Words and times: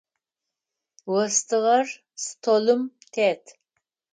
Остыгъэр 1.17 1.85
столым 2.23 2.81
тет. 3.13 3.43